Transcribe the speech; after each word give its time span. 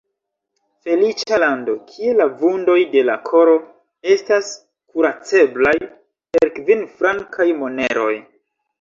Feliĉa 0.85 1.37
lando, 1.43 1.75
kie 1.91 2.15
la 2.21 2.27
vundoj 2.39 2.79
de 2.95 3.05
la 3.11 3.19
koro 3.29 3.55
estas 4.17 4.51
kuraceblaj 4.57 5.79
per 5.87 6.55
kvin-frankaj 6.61 7.53
moneroj! 7.65 8.15